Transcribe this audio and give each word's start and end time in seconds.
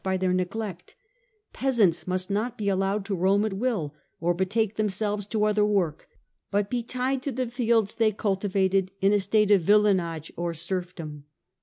2ii 0.01 0.03
by 0.03 0.17
their 0.17 0.33
neglect; 0.33 0.95
peasants 1.53 2.07
must 2.07 2.27
not 2.31 2.57
be 2.57 2.67
allowed 2.67 3.05
to 3.05 3.13
roam 3.13 3.45
at 3.45 3.53
will, 3.53 3.93
or 4.19 4.33
betake 4.33 4.75
themselves 4.75 5.27
to 5.27 5.43
other 5.43 5.63
work, 5.63 6.07
but 6.49 6.71
be 6.71 6.81
tied 6.81 7.21
to 7.21 7.31
the 7.31 7.45
fields 7.45 7.93
they 7.93 8.11
cultivated 8.11 8.89
in 8.99 9.13
a 9.13 9.19
state 9.19 9.51
of 9.51 9.61
villeinage 9.61 10.31
or 10.35 10.55
serf 10.55 10.95
dom. 10.95 11.25